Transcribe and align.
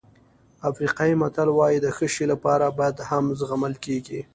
افریقایي 0.69 1.15
متل 1.21 1.49
وایي 1.53 1.77
د 1.81 1.87
ښه 1.95 2.07
شی 2.13 2.25
لپاره 2.33 2.65
بد 2.79 2.95
هم 3.09 3.25
زغمل 3.39 3.73
کېږي. 3.85 4.21